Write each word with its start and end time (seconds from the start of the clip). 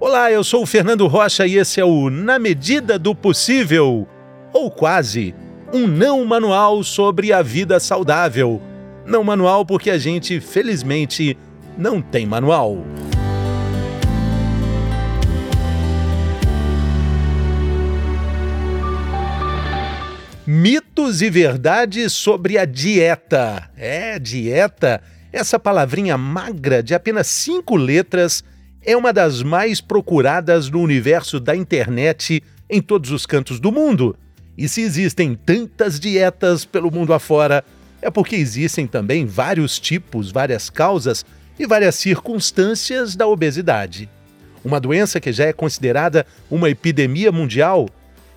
Olá, 0.00 0.30
eu 0.30 0.44
sou 0.44 0.62
o 0.62 0.66
Fernando 0.66 1.08
Rocha 1.08 1.44
e 1.44 1.56
esse 1.56 1.80
é 1.80 1.84
o 1.84 2.08
Na 2.08 2.38
Medida 2.38 2.96
do 2.96 3.16
Possível, 3.16 4.06
ou 4.52 4.70
quase, 4.70 5.34
um 5.72 5.88
não 5.88 6.24
manual 6.24 6.84
sobre 6.84 7.32
a 7.32 7.42
vida 7.42 7.80
saudável. 7.80 8.62
Não 9.04 9.24
manual 9.24 9.66
porque 9.66 9.90
a 9.90 9.98
gente, 9.98 10.38
felizmente, 10.38 11.36
não 11.76 12.00
tem 12.00 12.24
manual. 12.24 12.78
Mitos 20.46 21.22
e 21.22 21.28
verdades 21.28 22.12
sobre 22.12 22.56
a 22.56 22.64
dieta. 22.64 23.68
É, 23.76 24.16
dieta. 24.16 25.02
Essa 25.32 25.58
palavrinha 25.58 26.16
magra 26.16 26.84
de 26.84 26.94
apenas 26.94 27.26
cinco 27.26 27.74
letras 27.74 28.44
é 28.90 28.96
uma 28.96 29.12
das 29.12 29.42
mais 29.42 29.82
procuradas 29.82 30.70
no 30.70 30.80
universo 30.80 31.38
da 31.38 31.54
internet 31.54 32.42
em 32.70 32.80
todos 32.80 33.10
os 33.10 33.26
cantos 33.26 33.60
do 33.60 33.70
mundo. 33.70 34.16
E 34.56 34.66
se 34.66 34.80
existem 34.80 35.34
tantas 35.34 36.00
dietas 36.00 36.64
pelo 36.64 36.90
mundo 36.90 37.12
afora, 37.12 37.62
é 38.00 38.10
porque 38.10 38.34
existem 38.34 38.86
também 38.86 39.26
vários 39.26 39.78
tipos, 39.78 40.30
várias 40.30 40.70
causas 40.70 41.22
e 41.58 41.66
várias 41.66 41.96
circunstâncias 41.96 43.14
da 43.14 43.26
obesidade. 43.26 44.08
Uma 44.64 44.80
doença 44.80 45.20
que 45.20 45.32
já 45.32 45.44
é 45.44 45.52
considerada 45.52 46.24
uma 46.50 46.70
epidemia 46.70 47.30
mundial 47.30 47.90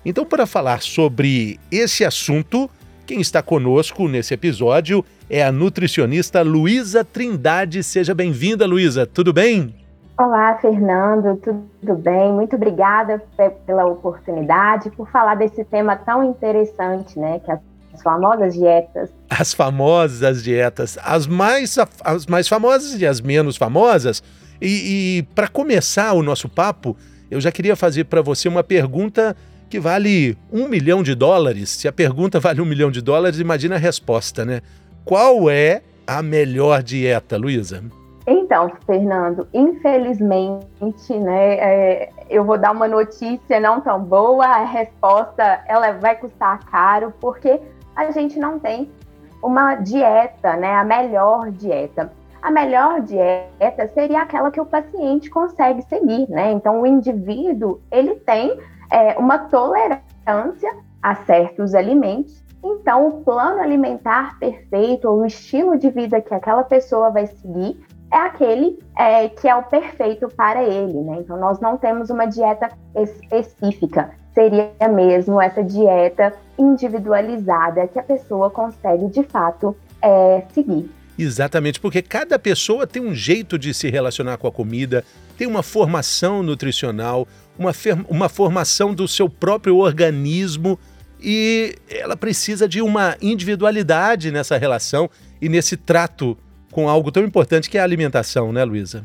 então, 0.04 0.24
para 0.26 0.46
falar 0.46 0.82
sobre 0.82 1.60
esse 1.70 2.04
assunto, 2.04 2.68
quem 3.06 3.20
está 3.20 3.40
conosco 3.40 4.08
nesse 4.08 4.34
episódio 4.34 5.04
é 5.30 5.42
a 5.42 5.52
nutricionista 5.52 6.42
Luísa 6.42 7.04
Trindade. 7.04 7.82
Seja 7.82 8.14
bem-vinda, 8.14 8.66
Luísa. 8.66 9.06
Tudo 9.06 9.32
bem? 9.32 9.81
Olá, 10.24 10.56
Fernando. 10.60 11.36
Tudo 11.36 11.96
bem? 11.96 12.32
Muito 12.32 12.54
obrigada 12.54 13.20
pela 13.66 13.84
oportunidade, 13.86 14.88
por 14.92 15.10
falar 15.10 15.34
desse 15.34 15.64
tema 15.64 15.96
tão 15.96 16.22
interessante, 16.22 17.18
né? 17.18 17.40
Que 17.40 17.50
é 17.50 17.58
as 17.92 18.00
famosas 18.00 18.54
dietas. 18.54 19.10
As 19.28 19.52
famosas 19.52 20.44
dietas, 20.44 20.96
as 21.02 21.26
mais, 21.26 21.76
as 22.04 22.26
mais 22.26 22.46
famosas 22.46 23.00
e 23.00 23.04
as 23.04 23.20
menos 23.20 23.56
famosas. 23.56 24.22
E, 24.60 25.18
e 25.18 25.22
para 25.34 25.48
começar 25.48 26.12
o 26.12 26.22
nosso 26.22 26.48
papo, 26.48 26.96
eu 27.28 27.40
já 27.40 27.50
queria 27.50 27.74
fazer 27.74 28.04
para 28.04 28.22
você 28.22 28.46
uma 28.46 28.62
pergunta 28.62 29.36
que 29.68 29.80
vale 29.80 30.38
um 30.52 30.68
milhão 30.68 31.02
de 31.02 31.16
dólares. 31.16 31.68
Se 31.70 31.88
a 31.88 31.92
pergunta 31.92 32.38
vale 32.38 32.60
um 32.60 32.64
milhão 32.64 32.92
de 32.92 33.02
dólares, 33.02 33.40
imagina 33.40 33.74
a 33.74 33.78
resposta, 33.78 34.44
né? 34.44 34.60
Qual 35.04 35.50
é 35.50 35.82
a 36.06 36.22
melhor 36.22 36.80
dieta, 36.80 37.36
Luísa? 37.36 37.82
Então, 38.52 38.70
Fernando, 38.84 39.48
infelizmente, 39.54 41.14
né, 41.18 41.54
é, 41.54 42.12
eu 42.28 42.44
vou 42.44 42.58
dar 42.58 42.72
uma 42.72 42.86
notícia 42.86 43.58
não 43.58 43.80
tão 43.80 43.98
boa. 44.04 44.44
A 44.44 44.62
resposta 44.62 45.64
ela 45.66 45.92
vai 45.92 46.16
custar 46.16 46.62
caro 46.66 47.14
porque 47.18 47.62
a 47.96 48.10
gente 48.10 48.38
não 48.38 48.58
tem 48.58 48.92
uma 49.42 49.76
dieta, 49.76 50.54
né, 50.56 50.74
a 50.74 50.84
melhor 50.84 51.50
dieta. 51.50 52.12
A 52.42 52.50
melhor 52.50 53.00
dieta 53.00 53.88
seria 53.94 54.20
aquela 54.20 54.50
que 54.50 54.60
o 54.60 54.66
paciente 54.66 55.30
consegue 55.30 55.80
seguir, 55.88 56.28
né? 56.28 56.52
Então, 56.52 56.82
o 56.82 56.86
indivíduo 56.86 57.80
ele 57.90 58.16
tem 58.16 58.60
é, 58.90 59.18
uma 59.18 59.38
tolerância 59.38 60.76
a 61.02 61.14
certos 61.14 61.74
alimentos. 61.74 62.44
Então, 62.62 63.08
o 63.08 63.24
plano 63.24 63.62
alimentar 63.62 64.38
perfeito 64.38 65.08
ou 65.08 65.20
o 65.20 65.26
estilo 65.26 65.78
de 65.78 65.88
vida 65.88 66.20
que 66.20 66.34
aquela 66.34 66.62
pessoa 66.62 67.08
vai 67.08 67.26
seguir 67.26 67.80
é 68.12 68.18
aquele 68.18 68.78
é, 68.96 69.28
que 69.28 69.48
é 69.48 69.56
o 69.56 69.62
perfeito 69.62 70.28
para 70.28 70.62
ele, 70.62 71.00
né? 71.00 71.16
Então, 71.20 71.38
nós 71.38 71.58
não 71.60 71.78
temos 71.78 72.10
uma 72.10 72.26
dieta 72.26 72.70
específica. 72.94 74.10
Seria 74.34 74.72
mesmo 74.94 75.40
essa 75.40 75.64
dieta 75.64 76.34
individualizada 76.58 77.88
que 77.88 77.98
a 77.98 78.02
pessoa 78.02 78.50
consegue 78.50 79.08
de 79.08 79.22
fato 79.24 79.74
é, 80.02 80.42
seguir. 80.52 80.90
Exatamente, 81.18 81.80
porque 81.80 82.02
cada 82.02 82.38
pessoa 82.38 82.86
tem 82.86 83.02
um 83.02 83.14
jeito 83.14 83.58
de 83.58 83.72
se 83.72 83.90
relacionar 83.90 84.36
com 84.38 84.46
a 84.46 84.52
comida, 84.52 85.04
tem 85.36 85.46
uma 85.46 85.62
formação 85.62 86.42
nutricional, 86.42 87.26
uma, 87.58 87.72
uma 88.08 88.28
formação 88.28 88.94
do 88.94 89.06
seu 89.06 89.28
próprio 89.28 89.76
organismo 89.76 90.78
e 91.20 91.76
ela 91.88 92.16
precisa 92.16 92.68
de 92.68 92.82
uma 92.82 93.16
individualidade 93.20 94.30
nessa 94.30 94.56
relação 94.56 95.08
e 95.40 95.48
nesse 95.48 95.76
trato 95.76 96.36
com 96.72 96.88
algo 96.88 97.12
tão 97.12 97.22
importante 97.22 97.70
que 97.70 97.78
é 97.78 97.80
a 97.80 97.84
alimentação, 97.84 98.52
né, 98.52 98.64
Luísa? 98.64 99.04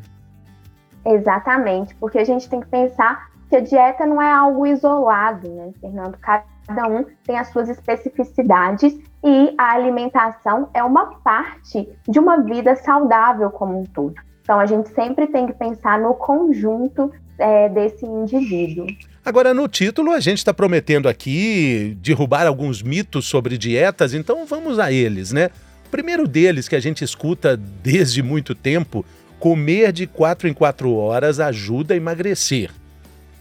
Exatamente, 1.06 1.94
porque 1.96 2.18
a 2.18 2.24
gente 2.24 2.50
tem 2.50 2.60
que 2.60 2.68
pensar 2.68 3.30
que 3.50 3.56
a 3.56 3.60
dieta 3.60 4.06
não 4.06 4.22
é 4.22 4.32
algo 4.32 4.66
isolado, 4.66 5.48
né, 5.50 5.72
Fernando? 5.80 6.18
Cada 6.18 6.88
um 6.90 7.06
tem 7.24 7.38
as 7.38 7.50
suas 7.50 7.70
especificidades 7.70 8.98
e 9.24 9.54
a 9.58 9.74
alimentação 9.74 10.70
é 10.74 10.84
uma 10.84 11.16
parte 11.22 11.88
de 12.08 12.20
uma 12.20 12.42
vida 12.44 12.76
saudável 12.76 13.50
como 13.52 13.80
um 13.80 13.86
todo. 13.86 14.16
Então 14.42 14.60
a 14.60 14.66
gente 14.66 14.90
sempre 14.90 15.28
tem 15.28 15.46
que 15.48 15.54
pensar 15.54 16.00
no 16.00 16.14
conjunto 16.14 17.12
é, 17.38 17.70
desse 17.70 18.06
indivíduo. 18.06 18.88
Agora, 19.24 19.54
no 19.54 19.68
título, 19.68 20.14
a 20.14 20.22
gente 20.22 20.38
está 20.38 20.54
prometendo 20.54 21.10
aqui 21.10 21.98
derrubar 22.02 22.48
alguns 22.48 22.82
mitos 22.82 23.28
sobre 23.28 23.58
dietas, 23.58 24.14
então 24.14 24.46
vamos 24.46 24.80
a 24.80 24.92
eles, 24.92 25.34
né? 25.34 25.50
Primeiro 25.92 26.28
deles 26.28 26.68
que 26.68 26.76
a 26.76 26.80
gente 26.80 27.04
escuta 27.04 27.56
desde 27.56 28.22
muito 28.22 28.54
tempo, 28.54 29.06
comer 29.40 29.92
de 29.92 30.06
quatro 30.08 30.48
em 30.48 30.54
quatro 30.54 30.94
horas 30.96 31.40
ajuda 31.40 31.94
a 31.94 31.98
emagrecer. 31.98 32.72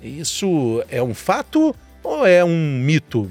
Isso 0.01 0.85
é 0.91 1.03
um 1.03 1.15
fato 1.15 1.75
ou 2.03 2.27
é 2.27 2.45
um 2.45 2.79
mito? 2.79 3.29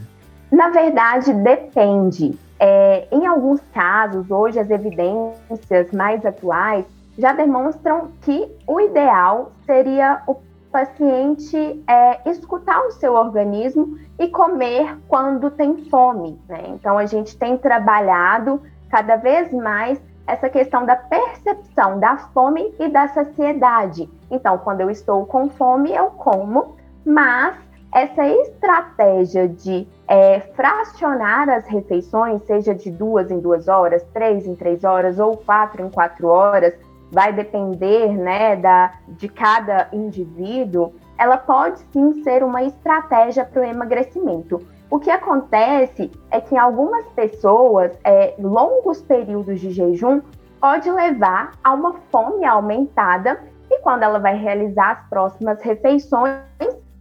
Na 0.52 0.70
verdade, 0.70 1.34
depende. 1.34 2.38
É, 2.60 3.08
em 3.12 3.26
alguns 3.26 3.62
casos, 3.74 4.30
hoje 4.30 4.60
as 4.60 4.70
evidências 4.70 5.92
mais 5.92 6.26
atuais 6.26 6.86
já 7.18 7.34
demonstram 7.34 8.12
que 8.22 8.48
o 8.68 8.80
ideal 8.80 9.52
seria 9.66 10.22
o 10.28 10.36
paciente 10.72 11.84
é, 11.88 12.30
escutar 12.30 12.82
o 12.82 12.92
seu 12.92 13.14
organismo 13.14 13.98
e 14.20 14.28
comer 14.28 14.98
quando 15.08 15.50
tem 15.50 15.86
fome. 15.90 16.38
Né? 16.50 16.64
Então, 16.70 16.98
a 16.98 17.06
gente 17.06 17.38
tem 17.38 17.58
trabalhado 17.58 18.62
cada 18.90 19.16
vez 19.16 19.52
mais 19.52 20.02
essa 20.28 20.50
questão 20.50 20.86
da 20.86 20.96
percepção 20.96 22.00
da 22.00 22.18
fome 22.18 22.74
e 22.80 22.90
da 22.90 23.08
saciedade. 23.10 24.10
Então, 24.32 24.58
quando 24.58 24.82
eu 24.82 24.90
estou 24.90 25.26
com 25.26 25.50
fome, 25.50 25.94
eu 25.94 26.08
como, 26.08 26.76
mas 27.06 27.56
essa 27.94 28.28
estratégia 28.28 29.48
de 29.48 29.88
é, 30.08 30.42
fracionar 30.56 31.48
as 31.50 31.66
refeições, 31.68 32.44
seja 32.44 32.74
de 32.74 32.92
duas 32.92 33.32
em 33.32 33.40
duas 33.40 33.68
horas, 33.68 34.04
três 34.14 34.46
em 34.46 34.56
três 34.56 34.84
horas 34.84 35.20
ou 35.20 35.38
quatro 35.38 35.86
em 35.86 35.90
quatro 35.90 36.28
horas, 36.28 36.74
vai 37.12 37.32
depender 37.32 38.10
né, 38.10 38.56
da, 38.56 38.94
de 39.08 39.30
cada 39.30 39.88
indivíduo, 39.94 40.94
ela 41.18 41.38
pode 41.38 41.80
sim 41.94 42.22
ser 42.24 42.44
uma 42.44 42.64
estratégia 42.64 43.46
para 43.46 43.62
o 43.62 43.64
emagrecimento. 43.64 44.62
O 44.96 45.00
que 45.00 45.12
acontece 45.12 46.10
é 46.32 46.40
que 46.40 46.56
em 46.56 46.58
algumas 46.58 47.06
pessoas, 47.08 47.92
é, 48.02 48.34
longos 48.40 49.02
períodos 49.02 49.60
de 49.60 49.70
jejum 49.72 50.22
pode 50.58 50.90
levar 50.90 51.52
a 51.62 51.74
uma 51.74 51.96
fome 52.10 52.46
aumentada 52.46 53.44
e 53.70 53.82
quando 53.82 54.04
ela 54.04 54.20
vai 54.20 54.38
realizar 54.38 54.92
as 54.92 55.10
próximas 55.10 55.62
refeições, 55.62 56.40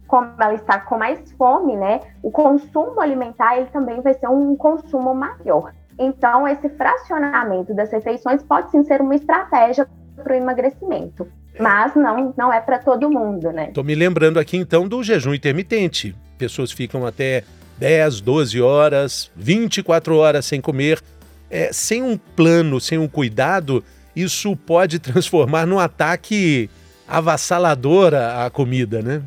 como 0.07 0.29
ela 0.37 0.55
está 0.55 0.77
com 0.77 0.97
mais 0.97 1.31
fome, 1.37 1.77
né, 1.77 2.01
o 2.21 2.29
consumo 2.29 2.99
alimentar 2.99 3.55
ele 3.55 3.67
também 3.67 4.01
vai 4.01 4.13
ser 4.13 4.27
um 4.27 4.57
consumo 4.57 5.15
maior. 5.15 5.71
Então, 5.97 6.45
esse 6.45 6.67
fracionamento 6.67 7.73
das 7.73 7.89
refeições 7.93 8.43
pode 8.43 8.71
sim 8.71 8.83
ser 8.83 8.99
uma 8.99 9.15
estratégia 9.15 9.87
para 10.21 10.33
o 10.33 10.35
emagrecimento. 10.35 11.25
Mas 11.57 11.95
não, 11.95 12.33
não 12.35 12.51
é 12.51 12.59
para 12.59 12.79
todo 12.79 13.09
mundo, 13.09 13.53
né? 13.53 13.69
Estou 13.69 13.85
me 13.85 13.95
lembrando 13.95 14.37
aqui 14.37 14.57
então 14.57 14.85
do 14.85 15.01
jejum 15.01 15.33
intermitente. 15.33 16.13
Pessoas 16.37 16.73
ficam 16.73 17.05
até 17.05 17.45
10, 17.77 18.21
12 18.21 18.61
horas, 18.61 19.31
24 19.35 20.17
horas 20.17 20.45
sem 20.45 20.61
comer. 20.61 21.01
É, 21.49 21.71
sem 21.71 22.01
um 22.01 22.17
plano, 22.17 22.81
sem 22.81 22.97
um 22.97 23.07
cuidado, 23.07 23.83
isso 24.15 24.55
pode 24.55 24.97
transformar 24.99 25.65
num 25.65 25.79
ataque 25.79 26.69
avassalador 27.07 28.13
à 28.13 28.49
comida, 28.49 29.01
né? 29.01 29.21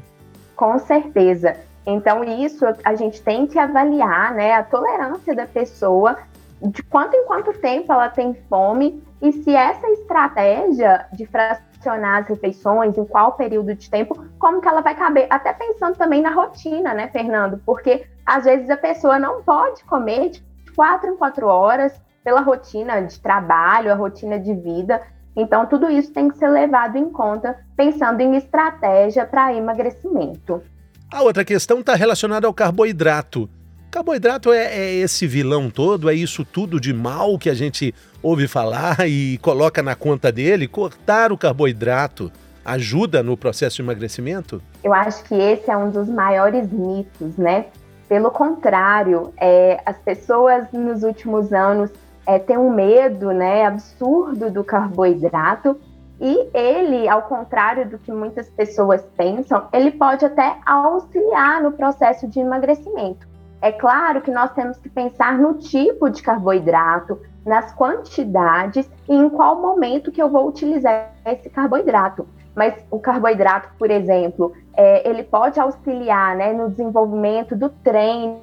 Com 0.56 0.78
certeza. 0.80 1.56
Então, 1.86 2.22
isso 2.24 2.66
a 2.84 2.94
gente 2.96 3.22
tem 3.22 3.46
que 3.46 3.58
avaliar, 3.58 4.34
né? 4.34 4.52
A 4.54 4.62
tolerância 4.62 5.34
da 5.34 5.46
pessoa 5.46 6.18
de 6.60 6.82
quanto 6.82 7.14
em 7.14 7.24
quanto 7.24 7.52
tempo 7.54 7.92
ela 7.92 8.08
tem 8.08 8.36
fome 8.48 9.02
e 9.22 9.32
se 9.32 9.54
essa 9.54 9.88
estratégia 9.90 11.06
de 11.12 11.24
fracionar 11.26 12.22
as 12.22 12.28
refeições, 12.28 12.98
em 12.98 13.04
qual 13.04 13.32
período 13.32 13.74
de 13.74 13.88
tempo, 13.88 14.24
como 14.38 14.60
que 14.60 14.68
ela 14.68 14.80
vai 14.80 14.94
caber? 14.94 15.26
Até 15.30 15.52
pensando 15.52 15.96
também 15.96 16.20
na 16.20 16.30
rotina, 16.30 16.92
né, 16.94 17.08
Fernando? 17.08 17.60
Porque 17.64 18.04
às 18.28 18.44
vezes 18.44 18.68
a 18.68 18.76
pessoa 18.76 19.18
não 19.18 19.42
pode 19.42 19.82
comer 19.84 20.28
de 20.28 20.42
quatro 20.76 21.08
em 21.08 21.16
quatro 21.16 21.46
horas 21.46 21.98
pela 22.22 22.42
rotina 22.42 23.00
de 23.00 23.18
trabalho, 23.18 23.90
a 23.90 23.94
rotina 23.94 24.38
de 24.38 24.52
vida. 24.52 25.00
Então, 25.34 25.64
tudo 25.64 25.88
isso 25.90 26.12
tem 26.12 26.28
que 26.28 26.36
ser 26.36 26.48
levado 26.50 26.98
em 26.98 27.08
conta 27.08 27.56
pensando 27.74 28.20
em 28.20 28.36
estratégia 28.36 29.24
para 29.24 29.54
emagrecimento. 29.54 30.62
A 31.10 31.22
outra 31.22 31.42
questão 31.42 31.80
está 31.80 31.94
relacionada 31.94 32.46
ao 32.46 32.52
carboidrato. 32.52 33.48
Carboidrato 33.90 34.52
é, 34.52 34.74
é, 34.74 34.94
esse 34.96 35.26
vilão 35.26 35.70
todo, 35.70 36.10
é 36.10 36.14
isso 36.14 36.44
tudo 36.44 36.78
de 36.78 36.92
mal 36.92 37.38
que 37.38 37.48
a 37.48 37.54
gente 37.54 37.94
ouve 38.22 38.46
falar 38.46 39.08
e 39.08 39.38
coloca 39.38 39.82
na 39.82 39.94
conta 39.94 40.30
dele. 40.30 40.68
Cortar 40.68 41.32
o 41.32 41.38
carboidrato 41.38 42.30
ajuda 42.62 43.22
no 43.22 43.38
processo 43.38 43.76
de 43.76 43.82
emagrecimento? 43.82 44.60
Eu 44.84 44.92
acho 44.92 45.24
que 45.24 45.34
esse 45.34 45.70
é 45.70 45.76
um 45.78 45.90
dos 45.90 46.10
maiores 46.10 46.70
mitos, 46.70 47.38
né? 47.38 47.64
Pelo 48.08 48.30
contrário, 48.30 49.34
é, 49.36 49.82
as 49.84 49.98
pessoas 49.98 50.72
nos 50.72 51.02
últimos 51.02 51.52
anos 51.52 51.90
é, 52.26 52.38
têm 52.38 52.56
um 52.56 52.70
medo 52.70 53.32
né, 53.32 53.66
absurdo 53.66 54.50
do 54.50 54.64
carboidrato 54.64 55.78
e 56.20 56.48
ele, 56.52 57.08
ao 57.08 57.22
contrário 57.22 57.88
do 57.88 57.98
que 57.98 58.10
muitas 58.10 58.48
pessoas 58.48 59.02
pensam, 59.16 59.68
ele 59.72 59.90
pode 59.90 60.24
até 60.24 60.56
auxiliar 60.66 61.62
no 61.62 61.72
processo 61.72 62.26
de 62.26 62.40
emagrecimento. 62.40 63.28
É 63.60 63.72
claro 63.72 64.20
que 64.22 64.30
nós 64.30 64.52
temos 64.52 64.78
que 64.78 64.88
pensar 64.88 65.36
no 65.38 65.54
tipo 65.54 66.08
de 66.08 66.22
carboidrato, 66.22 67.20
nas 67.44 67.72
quantidades 67.72 68.88
e 69.08 69.14
em 69.14 69.28
qual 69.28 69.60
momento 69.60 70.12
que 70.12 70.22
eu 70.22 70.28
vou 70.28 70.48
utilizar 70.48 71.12
esse 71.26 71.50
carboidrato. 71.50 72.26
Mas 72.58 72.74
o 72.90 72.98
carboidrato, 72.98 73.68
por 73.78 73.88
exemplo, 73.88 74.52
é, 74.76 75.08
ele 75.08 75.22
pode 75.22 75.60
auxiliar 75.60 76.34
né, 76.34 76.52
no 76.52 76.68
desenvolvimento 76.68 77.54
do 77.54 77.68
treino. 77.68 78.42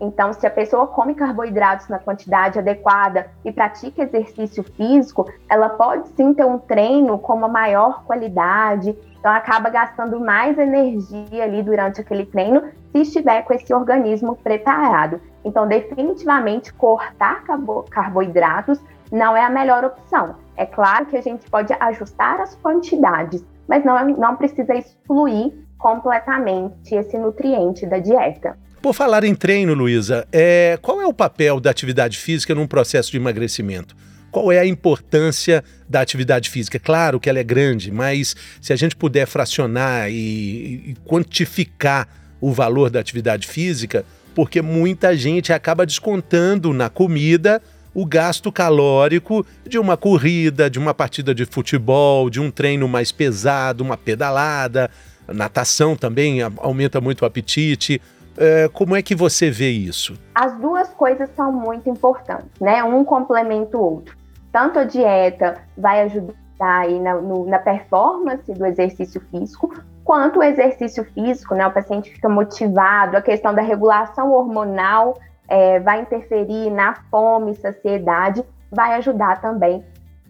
Então, 0.00 0.32
se 0.32 0.46
a 0.46 0.50
pessoa 0.50 0.86
come 0.86 1.16
carboidratos 1.16 1.88
na 1.88 1.98
quantidade 1.98 2.60
adequada 2.60 3.28
e 3.44 3.50
pratica 3.50 4.04
exercício 4.04 4.62
físico, 4.62 5.28
ela 5.50 5.68
pode 5.70 6.08
sim 6.10 6.32
ter 6.32 6.46
um 6.46 6.58
treino 6.58 7.18
com 7.18 7.34
uma 7.34 7.48
maior 7.48 8.04
qualidade, 8.04 8.96
então 9.18 9.32
acaba 9.32 9.68
gastando 9.68 10.20
mais 10.20 10.56
energia 10.56 11.42
ali 11.42 11.60
durante 11.62 12.00
aquele 12.00 12.24
treino 12.24 12.62
se 12.92 13.02
estiver 13.02 13.42
com 13.42 13.52
esse 13.52 13.74
organismo 13.74 14.36
preparado. 14.36 15.20
Então, 15.44 15.66
definitivamente, 15.66 16.72
cortar 16.72 17.42
carbo 17.42 17.84
carboidratos 17.90 18.80
não 19.10 19.36
é 19.36 19.42
a 19.42 19.50
melhor 19.50 19.84
opção. 19.84 20.36
É 20.56 20.66
claro 20.66 21.06
que 21.06 21.16
a 21.16 21.22
gente 21.22 21.48
pode 21.50 21.72
ajustar 21.72 22.40
as 22.40 22.54
quantidades, 22.56 23.44
mas 23.68 23.84
não, 23.84 24.08
não 24.16 24.36
precisa 24.36 24.74
excluir 24.74 25.52
completamente 25.78 26.94
esse 26.94 27.16
nutriente 27.18 27.86
da 27.86 27.98
dieta. 27.98 28.58
Por 28.82 28.94
falar 28.94 29.24
em 29.24 29.34
treino, 29.34 29.74
Luísa, 29.74 30.26
é, 30.32 30.78
qual 30.80 31.00
é 31.00 31.06
o 31.06 31.12
papel 31.12 31.60
da 31.60 31.70
atividade 31.70 32.18
física 32.18 32.54
num 32.54 32.66
processo 32.66 33.10
de 33.10 33.16
emagrecimento? 33.16 33.94
Qual 34.30 34.52
é 34.52 34.58
a 34.58 34.66
importância 34.66 35.64
da 35.88 36.00
atividade 36.00 36.48
física? 36.48 36.78
Claro 36.78 37.18
que 37.18 37.28
ela 37.28 37.40
é 37.40 37.44
grande, 37.44 37.90
mas 37.90 38.36
se 38.60 38.72
a 38.72 38.76
gente 38.76 38.94
puder 38.94 39.26
fracionar 39.26 40.08
e, 40.08 40.90
e 40.90 40.96
quantificar 41.04 42.08
o 42.40 42.52
valor 42.52 42.90
da 42.90 43.00
atividade 43.00 43.46
física, 43.46 44.04
porque 44.34 44.62
muita 44.62 45.16
gente 45.16 45.52
acaba 45.52 45.84
descontando 45.84 46.72
na 46.72 46.88
comida 46.88 47.60
o 47.94 48.06
gasto 48.06 48.50
calórico 48.52 49.44
de 49.66 49.78
uma 49.78 49.96
corrida, 49.96 50.70
de 50.70 50.78
uma 50.78 50.94
partida 50.94 51.34
de 51.34 51.44
futebol, 51.44 52.30
de 52.30 52.40
um 52.40 52.50
treino 52.50 52.88
mais 52.88 53.10
pesado, 53.12 53.82
uma 53.82 53.96
pedalada, 53.96 54.90
natação 55.28 55.96
também 55.96 56.40
aumenta 56.58 57.00
muito 57.00 57.22
o 57.22 57.26
apetite. 57.26 58.00
É, 58.36 58.68
como 58.72 58.96
é 58.96 59.02
que 59.02 59.14
você 59.14 59.50
vê 59.50 59.70
isso? 59.70 60.14
As 60.34 60.56
duas 60.58 60.88
coisas 60.90 61.28
são 61.36 61.52
muito 61.52 61.90
importantes, 61.90 62.60
né? 62.60 62.82
Um 62.84 63.04
complementa 63.04 63.76
o 63.76 63.80
outro 63.80 64.20
tanto 64.52 64.78
a 64.78 64.84
dieta 64.84 65.58
vai 65.76 66.02
ajudar 66.02 66.34
aí 66.60 66.98
na, 66.98 67.14
no, 67.14 67.46
na 67.46 67.58
performance 67.58 68.52
do 68.52 68.66
exercício 68.66 69.20
físico, 69.30 69.72
quanto 70.04 70.40
o 70.40 70.42
exercício 70.42 71.04
físico, 71.04 71.54
né? 71.54 71.66
O 71.66 71.72
paciente 71.72 72.10
fica 72.10 72.28
motivado, 72.28 73.16
a 73.16 73.22
questão 73.22 73.54
da 73.54 73.62
regulação 73.62 74.32
hormonal 74.32 75.18
é, 75.50 75.80
vai 75.80 76.00
interferir 76.00 76.70
na 76.70 76.94
fome, 77.10 77.56
saciedade, 77.56 78.42
vai 78.70 78.94
ajudar 78.94 79.40
também 79.40 79.84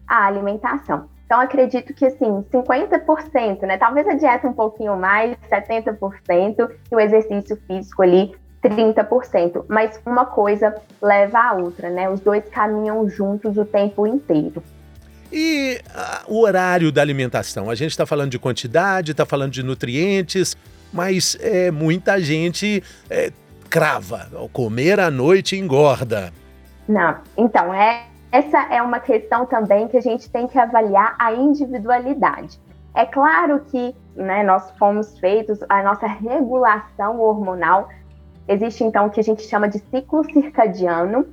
a 0.08 0.26
alimentação. 0.26 1.08
Então, 1.26 1.38
acredito 1.38 1.94
que, 1.94 2.06
assim, 2.06 2.44
50%, 2.52 3.60
né? 3.62 3.78
Talvez 3.78 4.08
a 4.08 4.14
dieta 4.14 4.48
um 4.48 4.52
pouquinho 4.52 4.96
mais, 4.96 5.36
70%, 5.48 6.68
e 6.90 6.96
o 6.96 6.98
exercício 6.98 7.56
físico 7.68 8.02
ali 8.02 8.34
30%, 8.64 9.64
mas 9.68 10.00
uma 10.04 10.24
coisa 10.24 10.74
leva 11.00 11.38
a 11.38 11.52
outra, 11.52 11.88
né? 11.88 12.10
Os 12.10 12.18
dois 12.18 12.42
caminham 12.48 13.08
juntos 13.08 13.56
o 13.56 13.64
tempo 13.64 14.06
inteiro. 14.06 14.62
E 15.32 15.80
uh, 15.94 16.34
o 16.34 16.40
horário 16.40 16.90
da 16.90 17.00
alimentação? 17.00 17.70
A 17.70 17.76
gente 17.76 17.92
está 17.92 18.04
falando 18.04 18.30
de 18.30 18.38
quantidade, 18.38 19.12
está 19.12 19.24
falando 19.24 19.52
de 19.52 19.62
nutrientes, 19.62 20.56
mas 20.92 21.36
é, 21.40 21.70
muita 21.70 22.20
gente 22.20 22.82
é, 23.08 23.30
crava, 23.70 24.28
ao 24.34 24.48
comer 24.48 24.98
à 24.98 25.10
noite 25.10 25.56
engorda. 25.56 26.32
Não, 26.88 27.18
então, 27.36 27.72
é, 27.72 28.06
essa 28.32 28.58
é 28.70 28.82
uma 28.82 28.98
questão 28.98 29.46
também 29.46 29.86
que 29.86 29.96
a 29.96 30.02
gente 30.02 30.28
tem 30.28 30.48
que 30.48 30.58
avaliar 30.58 31.14
a 31.18 31.32
individualidade. 31.32 32.60
É 32.94 33.06
claro 33.06 33.60
que 33.70 33.94
né, 34.16 34.42
nós 34.42 34.70
fomos 34.72 35.16
feitos, 35.20 35.60
a 35.68 35.82
nossa 35.82 36.06
regulação 36.06 37.20
hormonal 37.20 37.88
Existe 38.50 38.82
então 38.82 39.06
o 39.06 39.10
que 39.10 39.20
a 39.20 39.22
gente 39.22 39.42
chama 39.42 39.68
de 39.68 39.78
ciclo 39.78 40.24
circadiano, 40.24 41.24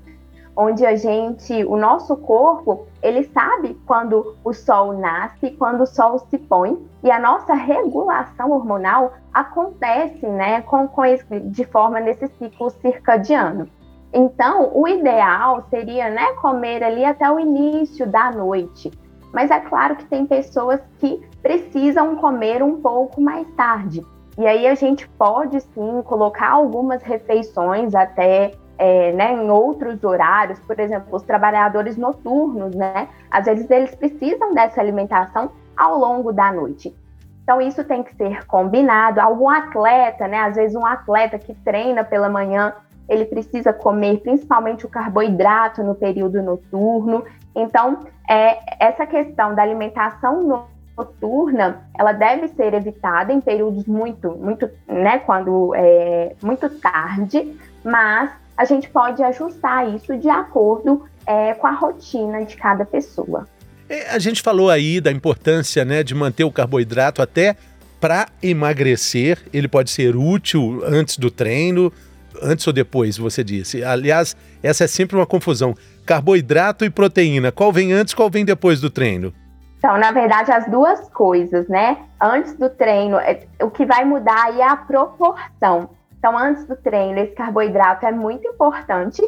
onde 0.58 0.84
a 0.84 0.96
gente, 0.96 1.64
o 1.66 1.78
nosso 1.78 2.18
corpo, 2.18 2.88
ele 3.04 3.26
sabe 3.26 3.80
quando 3.86 4.36
o 4.44 4.52
sol 4.52 4.92
nasce, 4.94 5.52
quando 5.52 5.82
o 5.82 5.86
sol 5.86 6.18
se 6.18 6.40
põe, 6.40 6.84
e 7.04 7.12
a 7.12 7.20
nossa 7.20 7.54
regulação 7.54 8.52
hormonal 8.52 9.14
acontece, 9.32 10.26
né, 10.26 10.62
com, 10.64 10.88
com 10.88 11.06
esse, 11.06 11.40
de 11.42 11.64
forma 11.64 12.00
nesse 12.00 12.28
ciclo 12.40 12.72
circadiano. 12.72 13.70
Então, 14.12 14.72
o 14.74 14.88
ideal 14.88 15.64
seria, 15.70 16.10
né, 16.10 16.34
comer 16.42 16.84
ali 16.84 17.06
até 17.06 17.30
o 17.30 17.40
início 17.40 18.08
da 18.08 18.32
noite. 18.32 18.92
Mas 19.32 19.52
é 19.52 19.60
claro 19.60 19.96
que 19.96 20.06
tem 20.06 20.26
pessoas 20.26 20.82
que 20.98 21.22
precisam 21.44 22.16
comer 22.16 22.64
um 22.64 22.82
pouco 22.82 23.22
mais 23.22 23.48
tarde. 23.52 24.04
E 24.40 24.48
aí 24.48 24.66
a 24.66 24.74
gente 24.74 25.08
pode 25.10 25.62
sim 25.62 26.02
colocar 26.04 26.50
algumas 26.50 27.04
refeições 27.04 27.94
até 27.94 28.54
é, 28.78 29.12
né, 29.12 29.34
em 29.34 29.50
outros 29.50 30.04
horários, 30.04 30.60
por 30.60 30.80
exemplo, 30.80 31.08
os 31.16 31.24
trabalhadores 31.24 31.98
noturnos, 31.98 32.76
né? 32.76 33.08
Às 33.30 33.46
vezes 33.46 33.70
eles 33.70 33.96
precisam 33.96 34.54
dessa 34.54 34.80
alimentação 34.80 35.52
ao 35.76 35.98
longo 35.98 36.32
da 36.32 36.52
noite. 36.52 36.96
Então 37.44 37.62
isso 37.62 37.84
tem 37.84 38.04
que 38.04 38.16
ser 38.16 38.46
combinado. 38.46 39.20
Algum 39.20 39.50
atleta, 39.50 40.28
né? 40.28 40.40
Às 40.40 40.56
vezes 40.56 40.76
um 40.76 40.86
atleta 40.86 41.40
que 41.40 41.54
treina 41.56 42.04
pela 42.04 42.30
manhã, 42.30 42.74
ele 43.08 43.26
precisa 43.26 43.72
comer 43.72 44.18
principalmente 44.18 44.86
o 44.86 44.90
carboidrato 44.90 45.82
no 45.82 45.96
período 45.96 46.42
noturno. 46.42 47.24
Então, 47.56 48.06
é, 48.30 48.86
essa 48.86 49.06
questão 49.06 49.56
da 49.56 49.64
alimentação 49.64 50.68
noturna, 50.98 51.88
ela 51.98 52.12
deve 52.12 52.50
ser 52.50 52.74
evitada 52.74 53.32
em 53.32 53.40
períodos 53.40 53.86
muito, 53.86 54.32
muito, 54.32 54.70
né, 54.88 55.20
quando 55.20 55.74
é 55.76 56.36
muito 56.42 56.70
tarde, 56.82 57.56
mas 57.84 58.32
a 58.58 58.66
gente 58.66 58.90
pode 58.90 59.22
ajustar 59.24 59.88
isso 59.94 60.18
de 60.18 60.30
acordo 60.30 61.06
é, 61.26 61.54
com 61.54 61.68
a 61.68 61.72
rotina 61.72 62.44
de 62.44 62.58
cada 62.58 62.84
pessoa. 62.84 63.48
É, 63.88 64.10
a 64.10 64.20
gente 64.20 64.42
falou 64.42 64.70
aí 64.70 65.00
da 65.00 65.12
importância, 65.12 65.86
né, 65.86 66.04
de 66.04 66.16
manter 66.16 66.44
o 66.44 66.52
carboidrato 66.52 67.22
até 67.22 67.56
para 68.02 68.28
emagrecer. 68.42 69.40
Ele 69.54 69.68
pode 69.68 69.92
ser 69.92 70.16
útil 70.16 70.82
antes 70.86 71.18
do 71.18 71.30
treino, 71.30 71.94
antes 72.42 72.66
ou 72.66 72.74
depois, 72.74 73.18
você 73.18 73.44
disse. 73.44 73.84
Aliás, 73.84 74.36
essa 74.64 74.84
é 74.84 74.88
sempre 74.88 75.16
uma 75.16 75.26
confusão. 75.26 75.74
Carboidrato 76.06 76.84
e 76.84 76.90
proteína, 76.90 77.52
qual 77.52 77.72
vem 77.72 77.94
antes, 77.94 78.14
qual 78.14 78.30
vem 78.30 78.44
depois 78.44 78.82
do 78.82 78.90
treino? 78.90 79.34
Então, 79.78 79.98
na 79.98 80.12
verdade, 80.12 80.52
as 80.52 80.70
duas 80.70 81.08
coisas, 81.10 81.68
né? 81.68 81.98
Antes 82.20 82.58
do 82.58 82.70
treino, 82.70 83.18
é, 83.18 83.46
o 83.62 83.70
que 83.70 83.86
vai 83.86 84.04
mudar 84.04 84.46
aí 84.46 84.60
é 84.60 84.68
a 84.68 84.76
proporção. 84.76 85.90
Então, 86.18 86.38
antes 86.38 86.66
do 86.66 86.76
treino, 86.76 87.20
esse 87.20 87.34
carboidrato 87.34 88.06
é 88.06 88.12
muito 88.12 88.48
importante 88.48 89.22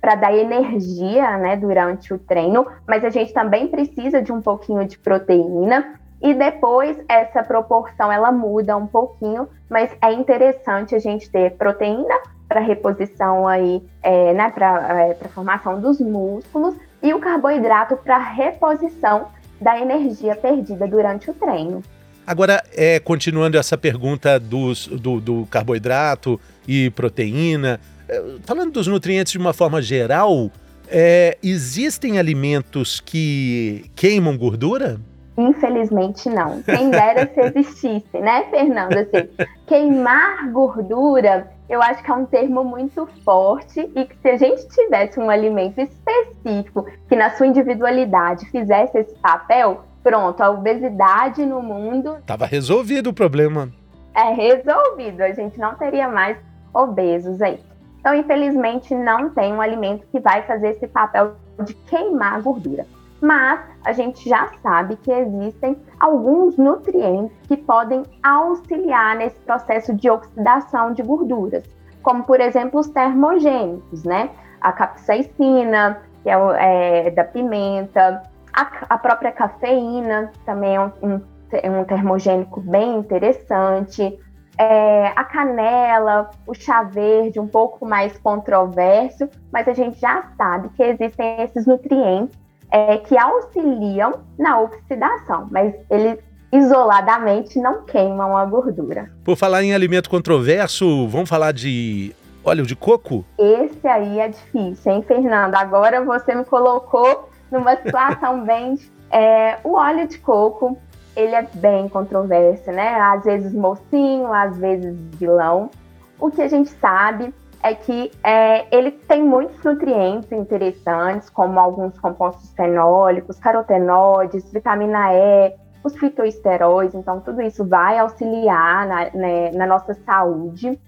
para 0.00 0.14
dar 0.14 0.34
energia, 0.34 1.36
né, 1.36 1.56
durante 1.56 2.14
o 2.14 2.18
treino, 2.18 2.66
mas 2.86 3.04
a 3.04 3.10
gente 3.10 3.32
também 3.32 3.68
precisa 3.68 4.22
de 4.22 4.32
um 4.32 4.40
pouquinho 4.40 4.86
de 4.86 4.98
proteína. 4.98 5.94
E 6.22 6.34
depois 6.34 7.02
essa 7.08 7.42
proporção 7.42 8.10
ela 8.10 8.32
muda 8.32 8.76
um 8.76 8.86
pouquinho, 8.86 9.48
mas 9.68 9.90
é 10.02 10.12
interessante 10.12 10.94
a 10.94 10.98
gente 10.98 11.30
ter 11.30 11.52
proteína 11.56 12.14
para 12.48 12.60
reposição 12.60 13.46
aí, 13.46 13.82
é, 14.02 14.32
né, 14.32 14.50
para 14.50 15.02
é, 15.02 15.14
formação 15.28 15.80
dos 15.80 16.00
músculos 16.00 16.74
e 17.02 17.14
o 17.14 17.20
carboidrato 17.20 17.96
para 17.96 18.18
reposição 18.18 19.28
da 19.60 19.78
energia 19.78 20.34
perdida 20.34 20.86
durante 20.86 21.30
o 21.30 21.34
treino. 21.34 21.82
Agora, 22.30 22.62
é, 22.76 23.00
continuando 23.00 23.58
essa 23.58 23.76
pergunta 23.76 24.38
dos, 24.38 24.86
do, 24.86 25.20
do 25.20 25.46
carboidrato 25.50 26.40
e 26.66 26.90
proteína, 26.90 27.80
é, 28.08 28.22
falando 28.44 28.72
dos 28.72 28.86
nutrientes 28.86 29.32
de 29.32 29.38
uma 29.38 29.52
forma 29.52 29.82
geral, 29.82 30.50
É, 30.92 31.38
existem 31.40 32.18
alimentos 32.18 32.98
que 32.98 33.84
queimam 33.94 34.36
gordura? 34.36 34.98
Infelizmente 35.38 36.28
não. 36.28 36.60
Quem 36.64 36.90
dera 36.90 37.30
se 37.32 37.40
existisse, 37.40 38.18
né, 38.18 38.44
Fernanda? 38.50 39.02
Assim, 39.02 39.28
queimar 39.68 40.50
gordura, 40.50 41.48
eu 41.68 41.80
acho 41.80 42.02
que 42.02 42.10
é 42.10 42.14
um 42.14 42.26
termo 42.26 42.64
muito 42.64 43.08
forte 43.24 43.88
e 43.94 44.04
que 44.04 44.16
se 44.20 44.28
a 44.30 44.36
gente 44.36 44.66
tivesse 44.68 45.20
um 45.20 45.30
alimento 45.30 45.80
específico 45.80 46.84
que 47.08 47.14
na 47.14 47.30
sua 47.36 47.46
individualidade 47.46 48.50
fizesse 48.50 48.98
esse 48.98 49.14
papel, 49.20 49.84
pronto, 50.02 50.40
a 50.40 50.50
obesidade 50.50 51.44
no 51.44 51.62
mundo. 51.62 52.18
Tava 52.26 52.46
resolvido 52.46 53.10
o 53.10 53.14
problema. 53.14 53.70
É 54.14 54.32
resolvido, 54.32 55.22
a 55.22 55.32
gente 55.32 55.58
não 55.58 55.74
teria 55.74 56.08
mais 56.08 56.36
obesos 56.74 57.40
aí. 57.40 57.60
Então, 58.00 58.14
infelizmente, 58.14 58.94
não 58.94 59.30
tem 59.30 59.52
um 59.52 59.60
alimento 59.60 60.06
que 60.10 60.18
vai 60.18 60.42
fazer 60.42 60.70
esse 60.70 60.86
papel 60.86 61.36
de 61.64 61.74
queimar 61.74 62.34
a 62.34 62.40
gordura 62.40 62.86
mas 63.20 63.60
a 63.84 63.92
gente 63.92 64.28
já 64.28 64.50
sabe 64.62 64.96
que 64.96 65.12
existem 65.12 65.76
alguns 65.98 66.56
nutrientes 66.56 67.36
que 67.46 67.56
podem 67.56 68.02
auxiliar 68.22 69.16
nesse 69.16 69.38
processo 69.40 69.94
de 69.94 70.08
oxidação 70.08 70.92
de 70.92 71.02
gorduras, 71.02 71.64
como 72.02 72.24
por 72.24 72.40
exemplo 72.40 72.80
os 72.80 72.88
termogênicos, 72.88 74.04
né? 74.04 74.30
A 74.60 74.72
capsaicina, 74.72 76.00
que 76.22 76.30
é, 76.30 77.06
é 77.06 77.10
da 77.10 77.24
pimenta, 77.24 78.22
a, 78.60 78.94
a, 78.94 78.98
própria 78.98 79.32
cafeína 79.32 80.30
também 80.44 80.76
é 80.76 80.80
um, 80.80 80.92
um, 81.02 81.20
é 81.52 81.70
um 81.70 81.84
termogênico 81.84 82.60
bem 82.60 82.98
interessante. 82.98 84.18
É, 84.58 85.12
a 85.16 85.24
canela, 85.24 86.30
o 86.46 86.52
chá 86.52 86.82
verde, 86.82 87.40
um 87.40 87.46
pouco 87.46 87.86
mais 87.86 88.16
controverso, 88.18 89.28
mas 89.50 89.66
a 89.66 89.72
gente 89.72 89.98
já 89.98 90.24
sabe 90.36 90.68
que 90.76 90.82
existem 90.82 91.42
esses 91.42 91.66
nutrientes 91.66 92.38
é, 92.70 92.98
que 92.98 93.16
auxiliam 93.16 94.20
na 94.38 94.60
oxidação, 94.60 95.48
mas 95.50 95.74
eles 95.88 96.18
isoladamente 96.52 97.58
não 97.58 97.84
queimam 97.84 98.36
a 98.36 98.44
gordura. 98.44 99.10
Por 99.24 99.36
falar 99.36 99.62
em 99.62 99.72
alimento 99.72 100.10
controverso, 100.10 101.08
vamos 101.08 101.30
falar 101.30 101.52
de 101.52 102.14
óleo 102.44 102.66
de 102.66 102.76
coco? 102.76 103.24
Esse 103.38 103.86
aí 103.86 104.18
é 104.18 104.28
difícil, 104.28 104.92
hein, 104.92 105.04
Fernando? 105.06 105.54
Agora 105.54 106.04
você 106.04 106.34
me 106.34 106.44
colocou 106.44 107.29
numa 107.50 107.76
situação 107.76 108.44
bem. 108.44 108.76
É, 109.10 109.58
o 109.64 109.74
óleo 109.74 110.06
de 110.06 110.18
coco, 110.18 110.78
ele 111.16 111.34
é 111.34 111.42
bem 111.54 111.88
controverso, 111.88 112.70
né? 112.70 112.94
Às 113.00 113.24
vezes 113.24 113.52
mocinho, 113.52 114.32
às 114.32 114.56
vezes 114.56 114.96
vilão. 115.16 115.70
O 116.18 116.30
que 116.30 116.42
a 116.42 116.48
gente 116.48 116.70
sabe 116.70 117.34
é 117.62 117.74
que 117.74 118.10
é, 118.22 118.66
ele 118.74 118.90
tem 118.90 119.22
muitos 119.22 119.62
nutrientes 119.62 120.30
interessantes, 120.32 121.28
como 121.28 121.58
alguns 121.58 121.98
compostos 121.98 122.52
fenólicos, 122.52 123.38
carotenoides, 123.38 124.50
vitamina 124.52 125.12
E, 125.12 125.54
os 125.82 125.96
fitoesteróides, 125.96 126.94
então 126.94 127.20
tudo 127.20 127.40
isso 127.42 127.64
vai 127.64 127.98
auxiliar 127.98 128.86
na, 128.86 129.10
né, 129.10 129.50
na 129.52 129.66
nossa 129.66 129.94
saúde. 129.94 130.78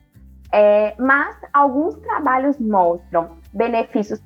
É, 0.52 0.94
mas 0.98 1.34
alguns 1.52 1.94
trabalhos 1.96 2.58
mostram 2.58 3.30
benefícios, 3.52 4.22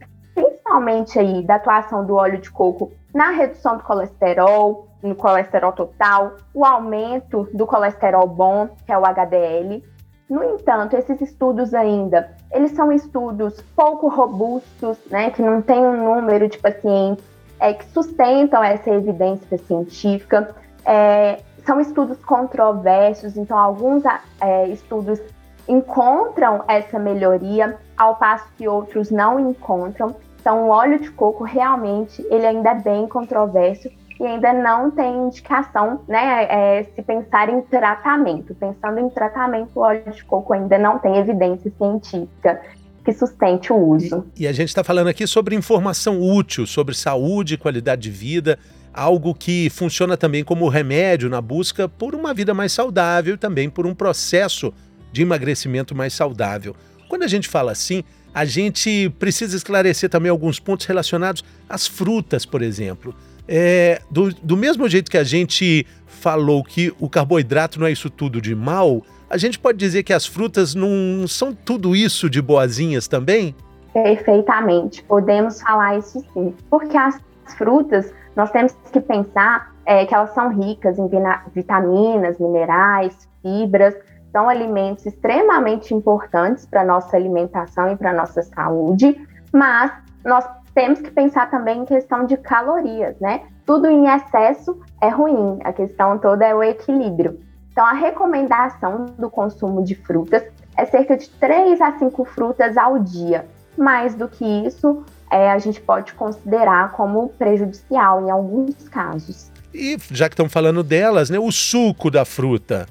principalmente 0.66 1.18
aí 1.18 1.42
da 1.44 1.54
atuação 1.54 2.04
do 2.04 2.16
óleo 2.16 2.40
de 2.40 2.50
coco 2.50 2.90
na 3.14 3.30
redução 3.30 3.76
do 3.76 3.85
colesterol, 3.85 4.88
no 5.00 5.14
colesterol 5.14 5.73
total, 5.73 6.35
o 6.52 6.64
aumento 6.64 7.49
do 7.54 7.66
colesterol 7.66 8.26
bom, 8.26 8.68
que 8.85 8.92
é 8.92 8.99
o 8.99 9.06
HDL, 9.06 9.82
no 10.28 10.42
entanto, 10.42 10.96
esses 10.96 11.20
estudos 11.20 11.73
ainda, 11.73 12.32
eles 12.50 12.73
são 12.73 12.92
estudos 12.92 13.61
pouco 13.76 14.08
robustos, 14.08 14.99
né, 15.08 15.30
que 15.30 15.40
não 15.40 15.62
tem 15.62 15.78
um 15.78 16.04
número 16.04 16.49
de 16.49 16.58
pacientes 16.58 17.25
é, 17.61 17.73
que 17.73 17.87
sustentam 17.92 18.62
essa 18.62 18.90
evidência 18.90 19.56
científica. 19.58 20.52
É, 20.85 21.40
são 21.64 21.80
estudos 21.80 22.18
controversos, 22.25 23.37
então 23.37 23.56
alguns 23.56 24.02
é, 24.40 24.66
estudos 24.68 25.20
encontram 25.68 26.64
essa 26.66 26.99
melhoria, 26.99 27.76
ao 27.96 28.16
passo 28.16 28.46
que 28.56 28.68
outros 28.68 29.11
não 29.12 29.38
encontram. 29.38 30.14
Então, 30.46 30.68
o 30.68 30.68
óleo 30.68 31.00
de 31.00 31.10
coco 31.10 31.42
realmente 31.42 32.24
ele 32.30 32.46
ainda 32.46 32.70
é 32.70 32.74
bem 32.80 33.08
controverso 33.08 33.90
e 34.20 34.24
ainda 34.24 34.52
não 34.52 34.92
tem 34.92 35.26
indicação, 35.26 36.02
né, 36.06 36.46
é, 36.48 36.84
se 36.84 37.02
pensar 37.02 37.48
em 37.48 37.60
tratamento. 37.62 38.54
Pensando 38.54 39.00
em 39.00 39.10
tratamento, 39.10 39.70
o 39.74 39.80
óleo 39.80 40.04
de 40.08 40.22
coco 40.22 40.52
ainda 40.52 40.78
não 40.78 41.00
tem 41.00 41.16
evidência 41.16 41.72
científica 41.76 42.60
que 43.04 43.12
sustente 43.12 43.72
o 43.72 43.76
uso. 43.76 44.24
E, 44.36 44.44
e 44.44 44.46
a 44.46 44.52
gente 44.52 44.68
está 44.68 44.84
falando 44.84 45.08
aqui 45.08 45.26
sobre 45.26 45.56
informação 45.56 46.22
útil, 46.22 46.64
sobre 46.64 46.94
saúde 46.94 47.54
e 47.54 47.58
qualidade 47.58 48.02
de 48.02 48.10
vida, 48.12 48.56
algo 48.94 49.34
que 49.34 49.68
funciona 49.68 50.16
também 50.16 50.44
como 50.44 50.68
remédio 50.68 51.28
na 51.28 51.40
busca 51.40 51.88
por 51.88 52.14
uma 52.14 52.32
vida 52.32 52.54
mais 52.54 52.70
saudável 52.70 53.34
e 53.34 53.36
também 53.36 53.68
por 53.68 53.84
um 53.84 53.96
processo 53.96 54.72
de 55.10 55.22
emagrecimento 55.22 55.92
mais 55.92 56.14
saudável. 56.14 56.76
Quando 57.08 57.24
a 57.24 57.28
gente 57.28 57.48
fala 57.48 57.72
assim, 57.72 58.04
a 58.36 58.44
gente 58.44 59.08
precisa 59.18 59.56
esclarecer 59.56 60.10
também 60.10 60.30
alguns 60.30 60.60
pontos 60.60 60.84
relacionados 60.84 61.42
às 61.66 61.86
frutas, 61.86 62.44
por 62.44 62.60
exemplo. 62.60 63.14
É, 63.48 64.02
do, 64.10 64.30
do 64.30 64.58
mesmo 64.58 64.86
jeito 64.90 65.10
que 65.10 65.16
a 65.16 65.24
gente 65.24 65.86
falou 66.06 66.62
que 66.62 66.92
o 67.00 67.08
carboidrato 67.08 67.80
não 67.80 67.86
é 67.86 67.92
isso 67.92 68.10
tudo 68.10 68.38
de 68.38 68.54
mal, 68.54 69.02
a 69.30 69.38
gente 69.38 69.58
pode 69.58 69.78
dizer 69.78 70.02
que 70.02 70.12
as 70.12 70.26
frutas 70.26 70.74
não 70.74 71.26
são 71.26 71.54
tudo 71.54 71.96
isso 71.96 72.28
de 72.28 72.42
boazinhas 72.42 73.08
também? 73.08 73.54
Perfeitamente, 73.94 75.02
podemos 75.04 75.62
falar 75.62 75.96
isso 75.96 76.22
sim. 76.34 76.52
Porque 76.68 76.94
as 76.94 77.18
frutas, 77.56 78.12
nós 78.36 78.50
temos 78.50 78.74
que 78.92 79.00
pensar 79.00 79.72
é, 79.86 80.04
que 80.04 80.14
elas 80.14 80.34
são 80.34 80.54
ricas 80.54 80.98
em 80.98 81.08
vitaminas, 81.54 82.38
minerais, 82.38 83.16
fibras, 83.40 83.94
são 84.36 84.50
alimentos 84.50 85.06
extremamente 85.06 85.94
importantes 85.94 86.66
para 86.66 86.84
nossa 86.84 87.16
alimentação 87.16 87.90
e 87.90 87.96
para 87.96 88.12
nossa 88.12 88.42
saúde, 88.42 89.18
mas 89.50 89.90
nós 90.22 90.46
temos 90.74 91.00
que 91.00 91.10
pensar 91.10 91.50
também 91.50 91.80
em 91.80 91.84
questão 91.86 92.26
de 92.26 92.36
calorias, 92.36 93.18
né? 93.18 93.44
Tudo 93.64 93.86
em 93.86 94.08
excesso 94.08 94.78
é 95.00 95.08
ruim, 95.08 95.58
a 95.64 95.72
questão 95.72 96.18
toda 96.18 96.44
é 96.44 96.54
o 96.54 96.62
equilíbrio. 96.62 97.40
Então, 97.72 97.86
a 97.86 97.94
recomendação 97.94 99.06
do 99.18 99.30
consumo 99.30 99.82
de 99.82 99.94
frutas 99.94 100.42
é 100.76 100.84
cerca 100.84 101.16
de 101.16 101.30
3 101.30 101.80
a 101.80 101.98
5 101.98 102.22
frutas 102.26 102.76
ao 102.76 102.98
dia. 102.98 103.46
Mais 103.74 104.14
do 104.14 104.28
que 104.28 104.44
isso, 104.44 105.02
é, 105.30 105.50
a 105.50 105.56
gente 105.56 105.80
pode 105.80 106.12
considerar 106.12 106.92
como 106.92 107.30
prejudicial 107.38 108.22
em 108.22 108.30
alguns 108.30 108.86
casos. 108.90 109.50
E 109.72 109.96
já 110.10 110.28
que 110.28 110.34
estão 110.34 110.48
falando 110.48 110.82
delas, 110.82 111.30
né, 111.30 111.38
o 111.38 111.50
suco 111.50 112.10
da 112.10 112.26
fruta. 112.26 112.86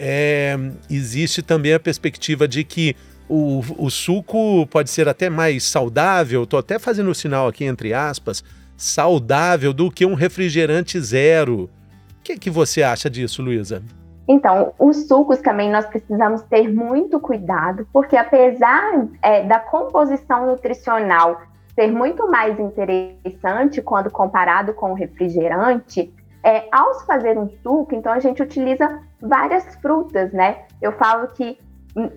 É, 0.00 0.56
existe 0.88 1.42
também 1.42 1.74
a 1.74 1.80
perspectiva 1.80 2.46
de 2.46 2.62
que 2.62 2.94
o, 3.28 3.60
o 3.76 3.90
suco 3.90 4.66
pode 4.68 4.90
ser 4.90 5.08
até 5.08 5.28
mais 5.28 5.64
saudável, 5.64 6.44
estou 6.44 6.60
até 6.60 6.78
fazendo 6.78 7.10
o 7.10 7.14
sinal 7.14 7.48
aqui 7.48 7.64
entre 7.64 7.92
aspas, 7.92 8.44
saudável 8.76 9.72
do 9.72 9.90
que 9.90 10.06
um 10.06 10.14
refrigerante 10.14 11.00
zero. 11.00 11.64
O 11.64 12.22
que, 12.22 12.38
que 12.38 12.48
você 12.48 12.82
acha 12.82 13.10
disso, 13.10 13.42
Luísa? 13.42 13.82
Então, 14.28 14.72
os 14.78 15.08
sucos 15.08 15.38
também 15.38 15.70
nós 15.70 15.86
precisamos 15.86 16.42
ter 16.42 16.68
muito 16.68 17.18
cuidado, 17.18 17.88
porque 17.92 18.16
apesar 18.16 19.06
é, 19.22 19.42
da 19.44 19.58
composição 19.58 20.46
nutricional 20.46 21.40
ser 21.74 21.90
muito 21.90 22.30
mais 22.30 22.58
interessante 22.58 23.80
quando 23.80 24.10
comparado 24.10 24.74
com 24.74 24.90
o 24.92 24.94
refrigerante, 24.94 26.12
é, 26.42 26.68
ao 26.70 27.00
fazer 27.00 27.38
um 27.38 27.48
suco, 27.62 27.94
então 27.94 28.12
a 28.12 28.20
gente 28.20 28.42
utiliza 28.42 29.00
várias 29.20 29.74
frutas, 29.76 30.32
né? 30.32 30.64
Eu 30.80 30.92
falo 30.92 31.26
que 31.28 31.58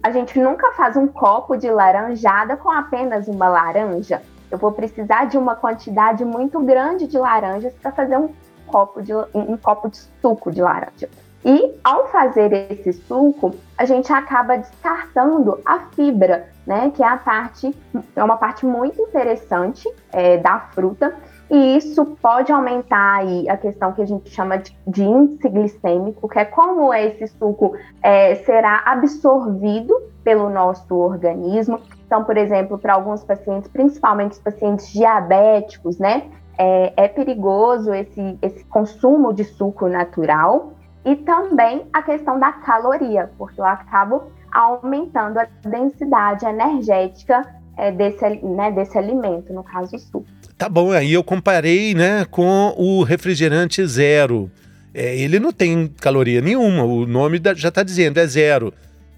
a 0.04 0.12
gente 0.12 0.40
nunca 0.40 0.72
faz 0.74 0.96
um 0.96 1.08
copo 1.08 1.56
de 1.58 1.70
laranjada 1.70 2.56
com 2.56 2.70
apenas 2.70 3.28
uma 3.28 3.48
laranja. 3.48 4.22
Eu 4.50 4.58
vou 4.58 4.72
precisar 4.72 5.26
de 5.26 5.38
uma 5.38 5.56
quantidade 5.56 6.24
muito 6.26 6.60
grande 6.60 7.08
de 7.08 7.18
laranjas 7.18 7.74
para 7.74 7.92
fazer 7.92 8.18
um 8.18 8.30
copo, 8.68 9.02
de, 9.02 9.14
um 9.34 9.58
copo 9.58 9.90
de 9.90 9.98
suco 10.22 10.52
de 10.52 10.62
laranja. 10.62 11.10
E 11.44 11.74
ao 11.84 12.08
fazer 12.10 12.72
esse 12.72 12.94
suco, 12.94 13.56
a 13.76 13.86
gente 13.86 14.14
acaba 14.14 14.58
descartando 14.58 15.60
a 15.66 15.80
fibra, 15.96 16.50
né? 16.68 16.92
Que 16.92 17.02
é 17.02 17.08
a 17.08 17.18
parte, 17.18 17.76
é 18.16 18.24
uma 18.24 18.38
parte 18.38 18.66
muito 18.66 19.02
interessante 19.02 19.90
é, 20.12 20.38
da 20.38 20.60
fruta 20.60 21.16
e 21.52 21.76
isso 21.76 22.06
pode 22.22 22.50
aumentar 22.50 23.18
aí 23.18 23.50
a 23.50 23.58
questão 23.58 23.92
que 23.92 24.02
a 24.02 24.06
gente 24.06 24.30
chama 24.30 24.58
de, 24.58 24.74
de 24.88 25.04
índice 25.04 25.50
glicêmico, 25.50 26.30
que 26.30 26.40
é 26.40 26.46
como 26.46 26.94
esse 26.94 27.28
suco 27.28 27.76
é, 28.02 28.36
será 28.36 28.84
absorvido 28.86 29.94
pelo 30.24 30.50
nosso 30.50 30.96
organismo. 30.96 31.82
Então, 32.06 32.24
por 32.24 32.38
exemplo, 32.38 32.78
para 32.78 32.94
alguns 32.94 33.22
pacientes, 33.26 33.70
principalmente 33.70 34.32
os 34.32 34.40
pacientes 34.40 34.94
diabéticos, 34.94 36.00
né, 36.00 36.32
é, 36.58 36.94
é 36.96 37.08
perigoso 37.10 37.94
esse, 37.94 38.40
esse 38.42 38.64
consumo 38.64 39.34
de 39.34 39.44
suco 39.44 39.90
natural. 39.90 40.72
E 41.04 41.18
também 41.18 41.86
a 41.92 42.02
questão 42.02 42.40
da 42.40 42.54
caloria, 42.54 43.30
porque 43.38 43.60
eu 43.60 43.66
acabo 43.66 44.24
aumentando 44.54 45.38
a 45.38 45.48
densidade 45.66 46.46
energética 46.46 47.44
é, 47.76 47.92
desse, 47.92 48.30
né, 48.46 48.72
desse 48.72 48.98
alimento, 48.98 49.52
no 49.52 49.64
caso 49.64 49.98
o 49.98 50.00
suco. 50.00 50.26
Tá 50.62 50.70
bom, 50.70 50.92
aí 50.92 51.12
eu 51.12 51.24
comparei 51.24 51.96
né, 51.96 52.24
com 52.30 52.72
o 52.78 53.02
refrigerante 53.02 53.84
zero. 53.84 54.48
É, 54.94 55.16
ele 55.18 55.40
não 55.40 55.52
tem 55.52 55.88
caloria 55.88 56.40
nenhuma, 56.40 56.84
o 56.84 57.08
nome 57.08 57.42
já 57.56 57.70
está 57.70 57.82
dizendo, 57.82 58.20
é 58.20 58.28
zero. 58.28 58.72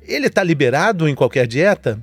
Ele 0.07 0.27
está 0.27 0.41
liberado 0.41 1.05
em 1.05 1.13
qualquer 1.13 1.45
dieta? 1.45 1.99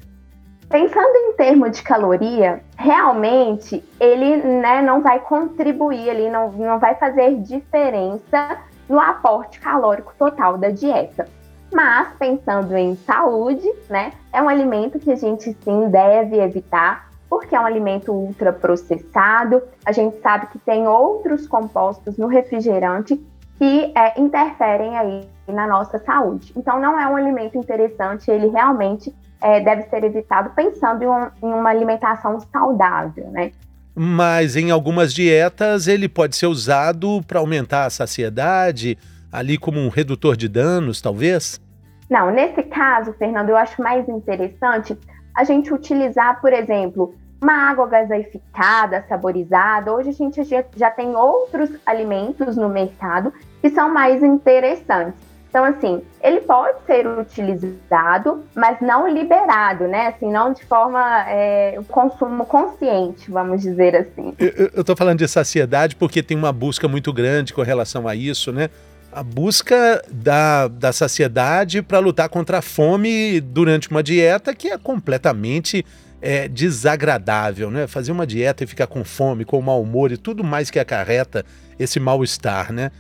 Pensando 0.69 1.17
em 1.17 1.33
termos 1.39 1.75
de 1.75 1.83
caloria, 1.83 2.61
realmente 2.77 3.83
ele 3.99 4.37
né, 4.37 4.83
não 4.83 5.01
vai 5.01 5.19
contribuir, 5.21 6.07
ele 6.07 6.29
não, 6.29 6.53
não 6.53 6.79
vai 6.79 6.95
fazer 6.97 7.39
diferença 7.39 8.59
no 8.91 9.01
aporte 9.01 9.59
calórico 9.59 10.13
total 10.19 10.59
da 10.59 10.69
dieta. 10.69 11.27
Mas 11.73 12.09
pensando 12.19 12.77
em 12.77 12.95
saúde, 13.07 13.67
né, 13.89 14.13
é 14.35 14.43
um 14.43 14.51
alimento 14.51 14.99
que 14.99 15.11
a 15.11 15.17
gente 15.17 15.57
sim 15.65 15.89
deve 15.89 16.37
evitar, 16.37 17.10
porque 17.31 17.55
é 17.55 17.61
um 17.61 17.65
alimento 17.65 18.13
ultraprocessado. 18.13 19.63
A 19.87 19.93
gente 19.93 20.21
sabe 20.21 20.49
que 20.49 20.59
tem 20.59 20.89
outros 20.89 21.47
compostos 21.47 22.19
no 22.19 22.27
refrigerante 22.27 23.19
que 23.57 23.93
é, 23.97 24.21
interferem 24.21 24.99
aí 24.99 25.29
na 25.47 25.67
nossa 25.69 25.99
saúde. 26.01 26.53
Então 26.57 26.81
não 26.81 26.99
é 26.99 27.07
um 27.07 27.17
alimento 27.17 27.57
interessante, 27.57 28.31
ele 28.31 28.49
realmente 28.49 29.15
é, 29.41 29.61
deve 29.61 29.83
ser 29.85 30.03
evitado 30.03 30.51
pensando 30.51 31.05
em, 31.05 31.07
um, 31.07 31.31
em 31.43 31.53
uma 31.53 31.71
alimentação 31.71 32.41
saudável, 32.41 33.31
né? 33.31 33.53
Mas 33.95 34.57
em 34.57 34.71
algumas 34.71 35.13
dietas 35.13 35.87
ele 35.87 36.09
pode 36.09 36.37
ser 36.37 36.47
usado 36.47 37.23
para 37.27 37.39
aumentar 37.39 37.85
a 37.85 37.91
saciedade, 37.91 38.97
ali 39.31 39.59
como 39.59 39.79
um 39.79 39.89
redutor 39.89 40.37
de 40.37 40.49
danos, 40.49 41.01
talvez? 41.01 41.61
Não, 42.09 42.31
nesse 42.31 42.63
caso, 42.63 43.13
Fernando, 43.13 43.51
eu 43.51 43.57
acho 43.57 43.81
mais 43.81 44.09
interessante 44.09 44.97
a 45.35 45.45
gente 45.45 45.73
utilizar, 45.73 46.41
por 46.41 46.53
exemplo, 46.53 47.15
uma 47.41 47.71
água 47.71 47.87
gaseificada, 47.87 49.05
saborizada. 49.09 49.93
Hoje 49.93 50.11
a 50.11 50.13
gente 50.13 50.41
já, 50.77 50.91
tem 50.91 51.17
outros 51.17 51.71
alimentos 51.87 52.57
no 52.57 52.69
mercado 52.69 53.33
que 53.61 53.71
são 53.71 53.93
mais 53.93 54.23
interessantes. 54.23 55.31
Então, 55.49 55.65
assim, 55.65 56.01
ele 56.23 56.43
pode 56.43 56.79
ser 56.87 57.09
utilizado, 57.09 58.45
mas 58.55 58.81
não 58.81 59.09
liberado, 59.09 59.89
né? 59.89 60.07
Assim, 60.07 60.31
não 60.31 60.53
de 60.53 60.65
forma 60.65 61.25
é, 61.29 61.77
consumo 61.89 62.47
consciente, 62.47 63.29
vamos 63.29 63.61
dizer 63.61 63.97
assim. 63.97 64.33
Eu 64.39 64.81
estou 64.81 64.95
falando 64.95 65.19
de 65.19 65.27
saciedade 65.27 65.97
porque 65.97 66.23
tem 66.23 66.37
uma 66.37 66.53
busca 66.53 66.87
muito 66.87 67.13
grande 67.13 67.53
com 67.53 67.63
relação 67.63 68.07
a 68.07 68.15
isso, 68.15 68.53
né? 68.53 68.71
A 69.13 69.25
busca 69.25 70.01
da, 70.09 70.69
da 70.69 70.93
saciedade 70.93 71.83
para 71.83 71.99
lutar 71.99 72.29
contra 72.29 72.59
a 72.59 72.63
fome 72.63 73.41
durante 73.41 73.91
uma 73.91 74.05
dieta 74.05 74.55
que 74.55 74.69
é 74.69 74.79
completamente 74.79 75.85
é, 76.21 76.49
desagradável, 76.49 77.71
né? 77.71 77.87
Fazer 77.87 78.13
uma 78.13 78.27
dieta 78.27 78.65
e 78.65 78.67
ficar 78.67 78.87
com 78.87 79.05
fome, 79.05 79.45
com 79.45 79.61
mau 79.61 79.83
humor 79.83 80.13
e 80.13 80.17
tudo 80.17 80.45
mais 80.45 80.71
que 80.71 80.79
acarreta 80.79 81.45
esse 81.79 81.99
mal-estar, 81.99 82.73
né? 82.73 82.91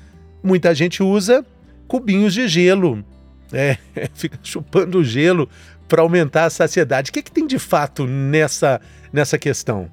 Muita 0.42 0.74
gente 0.74 1.02
usa 1.02 1.44
cubinhos 1.86 2.32
de 2.32 2.48
gelo. 2.48 3.04
É, 3.52 3.76
fica 4.14 4.38
chupando 4.42 5.02
gelo 5.04 5.48
para 5.88 6.02
aumentar 6.02 6.44
a 6.44 6.50
saciedade. 6.50 7.10
O 7.10 7.12
que, 7.12 7.22
que 7.22 7.32
tem 7.32 7.46
de 7.46 7.58
fato 7.58 8.06
nessa, 8.06 8.80
nessa 9.12 9.36
questão? 9.36 9.90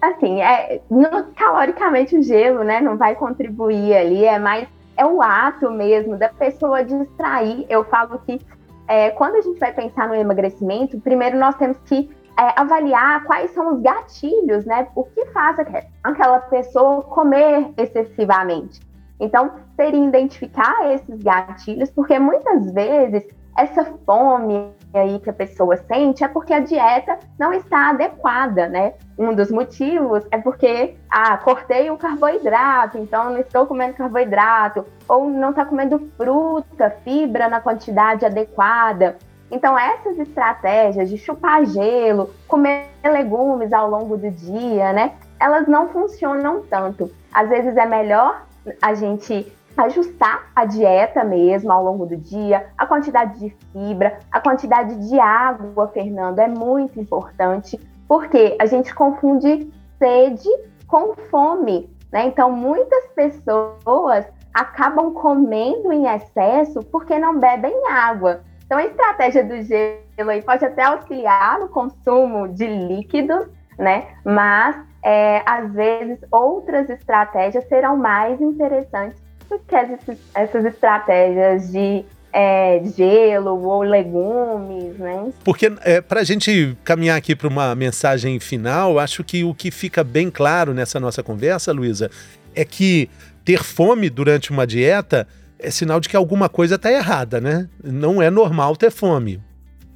Assim, 0.00 0.40
é, 0.40 0.80
no, 0.90 1.24
caloricamente 1.34 2.16
o 2.16 2.22
gelo 2.22 2.64
né, 2.64 2.80
não 2.80 2.96
vai 2.96 3.14
contribuir 3.14 3.94
ali, 3.94 4.24
é 4.24 4.38
mais 4.38 4.68
é 4.96 5.06
o 5.06 5.22
ato 5.22 5.70
mesmo 5.70 6.16
da 6.16 6.28
pessoa 6.28 6.82
distrair. 6.82 7.64
Eu 7.68 7.84
falo 7.84 8.18
que 8.26 8.40
é, 8.88 9.10
quando 9.10 9.36
a 9.36 9.40
gente 9.40 9.58
vai 9.58 9.72
pensar 9.72 10.08
no 10.08 10.14
emagrecimento, 10.14 11.00
primeiro 11.00 11.38
nós 11.38 11.54
temos 11.54 11.76
que 11.86 12.10
é, 12.38 12.52
avaliar 12.56 13.24
quais 13.24 13.50
são 13.50 13.74
os 13.74 13.80
gatilhos, 13.80 14.64
né? 14.64 14.86
O 14.94 15.04
que 15.04 15.26
faz 15.26 15.56
aquela 16.04 16.38
pessoa 16.40 17.02
comer 17.02 17.72
excessivamente. 17.76 18.80
Então, 19.18 19.50
seria 19.74 20.04
identificar 20.04 20.92
esses 20.92 21.20
gatilhos, 21.20 21.90
porque 21.90 22.18
muitas 22.18 22.70
vezes 22.72 23.26
essa 23.56 23.84
fome 24.06 24.72
aí 24.94 25.18
que 25.18 25.28
a 25.28 25.32
pessoa 25.32 25.76
sente 25.76 26.22
é 26.22 26.28
porque 26.28 26.54
a 26.54 26.60
dieta 26.60 27.18
não 27.36 27.52
está 27.52 27.90
adequada, 27.90 28.68
né? 28.68 28.94
Um 29.18 29.34
dos 29.34 29.50
motivos 29.50 30.24
é 30.30 30.38
porque, 30.38 30.94
ah, 31.10 31.36
cortei 31.38 31.90
o 31.90 31.98
carboidrato, 31.98 32.98
então 32.98 33.30
não 33.30 33.38
estou 33.38 33.66
comendo 33.66 33.94
carboidrato, 33.94 34.86
ou 35.08 35.28
não 35.28 35.50
está 35.50 35.64
comendo 35.64 35.98
fruta, 36.16 36.90
fibra 37.02 37.48
na 37.48 37.60
quantidade 37.60 38.24
adequada. 38.24 39.16
Então, 39.50 39.78
essas 39.78 40.18
estratégias 40.18 41.08
de 41.08 41.16
chupar 41.16 41.64
gelo, 41.64 42.30
comer 42.46 42.88
legumes 43.02 43.72
ao 43.72 43.88
longo 43.88 44.16
do 44.16 44.30
dia, 44.30 44.92
né? 44.92 45.12
Elas 45.40 45.66
não 45.66 45.88
funcionam 45.88 46.62
tanto. 46.68 47.10
Às 47.32 47.48
vezes 47.48 47.76
é 47.76 47.86
melhor 47.86 48.46
a 48.82 48.94
gente 48.94 49.50
ajustar 49.76 50.50
a 50.54 50.64
dieta 50.64 51.22
mesmo 51.22 51.70
ao 51.70 51.84
longo 51.84 52.04
do 52.04 52.16
dia, 52.16 52.66
a 52.76 52.84
quantidade 52.84 53.38
de 53.38 53.50
fibra, 53.72 54.18
a 54.30 54.40
quantidade 54.40 55.08
de 55.08 55.18
água, 55.20 55.88
Fernando, 55.88 56.40
é 56.40 56.48
muito 56.48 56.98
importante, 57.00 57.78
porque 58.08 58.56
a 58.58 58.66
gente 58.66 58.92
confunde 58.94 59.72
sede 59.98 60.48
com 60.86 61.14
fome, 61.30 61.88
né? 62.10 62.26
Então, 62.26 62.50
muitas 62.50 63.06
pessoas 63.08 64.26
acabam 64.52 65.12
comendo 65.12 65.92
em 65.92 66.06
excesso 66.06 66.82
porque 66.90 67.18
não 67.18 67.38
bebem 67.38 67.74
água. 67.88 68.40
Então, 68.68 68.76
a 68.76 68.84
estratégia 68.84 69.42
do 69.42 69.62
gelo 69.62 70.28
aí 70.30 70.42
pode 70.42 70.62
até 70.62 70.82
auxiliar 70.82 71.58
no 71.58 71.68
consumo 71.68 72.48
de 72.48 72.66
líquidos, 72.66 73.46
né? 73.78 74.08
Mas 74.22 74.76
é, 75.02 75.42
às 75.46 75.72
vezes 75.72 76.18
outras 76.30 76.90
estratégias 76.90 77.66
serão 77.66 77.96
mais 77.96 78.38
interessantes 78.38 79.18
do 79.48 79.58
que 79.60 79.74
essas, 79.74 80.18
essas 80.34 80.64
estratégias 80.66 81.72
de 81.72 82.04
é, 82.30 82.82
gelo 82.94 83.58
ou 83.64 83.80
legumes, 83.80 84.98
né? 84.98 85.32
Porque 85.42 85.72
é, 85.82 86.02
para 86.02 86.20
a 86.20 86.24
gente 86.24 86.76
caminhar 86.84 87.16
aqui 87.16 87.34
para 87.34 87.48
uma 87.48 87.74
mensagem 87.74 88.38
final, 88.38 88.98
acho 88.98 89.24
que 89.24 89.44
o 89.44 89.54
que 89.54 89.70
fica 89.70 90.04
bem 90.04 90.30
claro 90.30 90.74
nessa 90.74 91.00
nossa 91.00 91.22
conversa, 91.22 91.72
Luísa, 91.72 92.10
é 92.54 92.66
que 92.66 93.08
ter 93.46 93.62
fome 93.62 94.10
durante 94.10 94.50
uma 94.50 94.66
dieta 94.66 95.26
é 95.58 95.70
sinal 95.70 96.00
de 96.00 96.08
que 96.08 96.16
alguma 96.16 96.48
coisa 96.48 96.76
está 96.76 96.90
errada, 96.90 97.40
né? 97.40 97.68
Não 97.82 98.22
é 98.22 98.30
normal 98.30 98.76
ter 98.76 98.90
fome. 98.90 99.42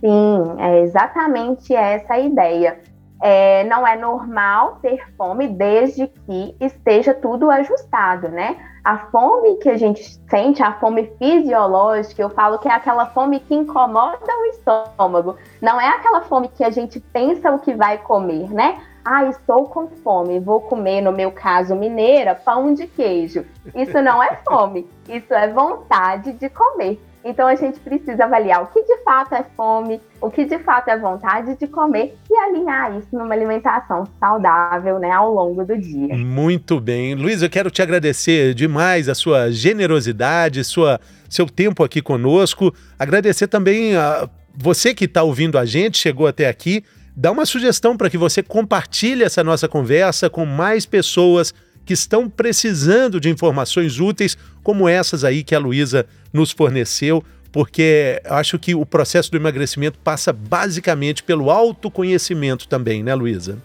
Sim, 0.00 0.56
é 0.58 0.80
exatamente 0.80 1.74
essa 1.74 2.14
a 2.14 2.20
ideia. 2.20 2.80
É, 3.22 3.62
não 3.64 3.86
é 3.86 3.96
normal 3.96 4.80
ter 4.82 5.00
fome 5.16 5.46
desde 5.46 6.08
que 6.08 6.56
esteja 6.60 7.14
tudo 7.14 7.48
ajustado, 7.50 8.28
né? 8.28 8.56
A 8.82 8.98
fome 9.12 9.58
que 9.58 9.68
a 9.68 9.76
gente 9.76 10.02
sente, 10.28 10.60
a 10.60 10.72
fome 10.72 11.12
fisiológica, 11.16 12.20
eu 12.20 12.30
falo 12.30 12.58
que 12.58 12.66
é 12.66 12.72
aquela 12.72 13.06
fome 13.06 13.38
que 13.38 13.54
incomoda 13.54 14.18
o 14.26 14.44
estômago. 14.46 15.36
Não 15.60 15.80
é 15.80 15.86
aquela 15.86 16.22
fome 16.22 16.48
que 16.48 16.64
a 16.64 16.70
gente 16.70 16.98
pensa 16.98 17.52
o 17.52 17.60
que 17.60 17.74
vai 17.74 17.98
comer, 17.98 18.52
né? 18.52 18.82
Ah, 19.04 19.24
estou 19.24 19.66
com 19.66 19.88
fome, 19.88 20.38
vou 20.38 20.60
comer, 20.60 21.00
no 21.00 21.12
meu 21.12 21.32
caso, 21.32 21.74
mineira, 21.74 22.34
pão 22.34 22.72
de 22.72 22.86
queijo. 22.86 23.44
Isso 23.74 24.00
não 24.00 24.22
é 24.22 24.38
fome, 24.46 24.86
isso 25.08 25.32
é 25.34 25.48
vontade 25.48 26.32
de 26.32 26.48
comer. 26.48 27.00
Então 27.24 27.46
a 27.46 27.54
gente 27.54 27.78
precisa 27.78 28.24
avaliar 28.24 28.62
o 28.62 28.66
que 28.66 28.82
de 28.82 28.98
fato 29.04 29.34
é 29.34 29.44
fome, 29.56 30.00
o 30.20 30.28
que 30.28 30.44
de 30.44 30.58
fato 30.58 30.88
é 30.88 30.98
vontade 30.98 31.56
de 31.56 31.66
comer 31.68 32.16
e 32.28 32.36
alinhar 32.36 32.98
isso 32.98 33.08
numa 33.12 33.32
alimentação 33.32 34.08
saudável, 34.18 34.98
né, 34.98 35.10
ao 35.12 35.32
longo 35.32 35.64
do 35.64 35.78
dia. 35.78 36.16
Muito 36.16 36.80
bem, 36.80 37.14
Luiz, 37.14 37.40
eu 37.40 37.48
quero 37.48 37.70
te 37.70 37.80
agradecer 37.80 38.54
demais 38.54 39.08
a 39.08 39.14
sua 39.14 39.52
generosidade, 39.52 40.64
sua 40.64 41.00
seu 41.28 41.46
tempo 41.46 41.84
aqui 41.84 42.02
conosco. 42.02 42.74
Agradecer 42.98 43.46
também 43.46 43.96
a 43.96 44.28
você 44.54 44.92
que 44.92 45.04
está 45.04 45.22
ouvindo 45.22 45.58
a 45.58 45.64
gente, 45.64 45.98
chegou 45.98 46.26
até 46.26 46.48
aqui. 46.48 46.84
Dá 47.14 47.30
uma 47.30 47.44
sugestão 47.44 47.96
para 47.96 48.08
que 48.08 48.16
você 48.16 48.42
compartilhe 48.42 49.22
essa 49.22 49.44
nossa 49.44 49.68
conversa 49.68 50.30
com 50.30 50.46
mais 50.46 50.86
pessoas 50.86 51.52
que 51.84 51.92
estão 51.92 52.28
precisando 52.28 53.20
de 53.20 53.28
informações 53.28 54.00
úteis 54.00 54.36
como 54.62 54.88
essas 54.88 55.22
aí 55.22 55.42
que 55.42 55.54
a 55.54 55.58
Luísa 55.58 56.06
nos 56.32 56.52
forneceu, 56.52 57.22
porque 57.50 58.22
acho 58.24 58.58
que 58.58 58.74
o 58.74 58.86
processo 58.86 59.30
do 59.30 59.36
emagrecimento 59.36 59.98
passa 59.98 60.32
basicamente 60.32 61.22
pelo 61.22 61.50
autoconhecimento 61.50 62.66
também, 62.66 63.02
né, 63.02 63.14
Luísa? 63.14 63.58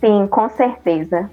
Sim, 0.00 0.28
com 0.28 0.48
certeza. 0.50 1.28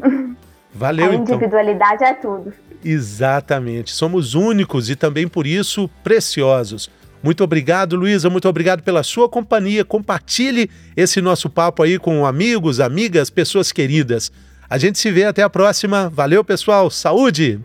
Valeu, 0.73 1.11
a 1.11 1.15
então. 1.15 1.35
individualidade 1.35 2.03
é 2.03 2.13
tudo. 2.13 2.51
Exatamente. 2.83 3.91
Somos 3.91 4.33
únicos 4.33 4.89
e 4.89 4.95
também 4.95 5.27
por 5.27 5.45
isso 5.45 5.89
preciosos. 6.03 6.89
Muito 7.21 7.43
obrigado, 7.43 7.95
Luísa. 7.95 8.29
Muito 8.29 8.47
obrigado 8.47 8.81
pela 8.81 9.03
sua 9.03 9.27
companhia. 9.27 9.83
Compartilhe 9.83 10.69
esse 10.95 11.21
nosso 11.21 11.49
papo 11.49 11.83
aí 11.83 11.99
com 11.99 12.25
amigos, 12.25 12.79
amigas, 12.79 13.29
pessoas 13.29 13.71
queridas. 13.71 14.31
A 14.69 14.77
gente 14.77 14.99
se 14.99 15.11
vê 15.11 15.25
até 15.25 15.43
a 15.43 15.49
próxima. 15.49 16.09
Valeu, 16.09 16.43
pessoal. 16.43 16.89
Saúde! 16.89 17.59